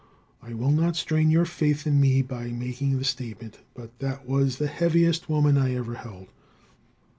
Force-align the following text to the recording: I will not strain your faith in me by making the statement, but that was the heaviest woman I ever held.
I 0.41 0.55
will 0.55 0.71
not 0.71 0.95
strain 0.95 1.29
your 1.29 1.45
faith 1.45 1.85
in 1.85 2.01
me 2.01 2.23
by 2.23 2.45
making 2.47 2.97
the 2.97 3.03
statement, 3.05 3.59
but 3.75 3.99
that 3.99 4.27
was 4.27 4.57
the 4.57 4.65
heaviest 4.65 5.29
woman 5.29 5.59
I 5.59 5.75
ever 5.75 5.93
held. 5.93 6.29